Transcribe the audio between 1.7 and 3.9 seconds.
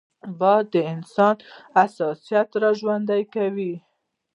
احساسات راژوندي کوي